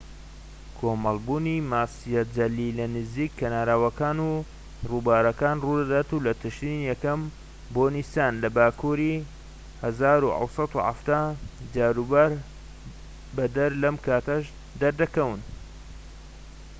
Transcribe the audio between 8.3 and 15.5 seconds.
لە باکوری ١٧٧٠. جاروبار بەدەر لەم کاتانەش دەردەکەون